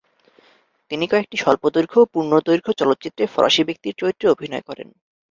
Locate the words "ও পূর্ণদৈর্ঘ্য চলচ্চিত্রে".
2.01-3.23